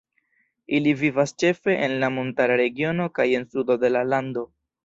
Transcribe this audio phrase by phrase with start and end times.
[0.77, 4.49] Ili vivas ĉefe en la montara regiono kaj en sudo de la lando.